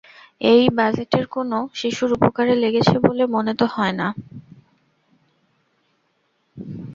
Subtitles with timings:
[0.41, 4.07] ওই বাজেট কোনো শিশুর উপকারে লেগেছে বলে মনে তো হয় না।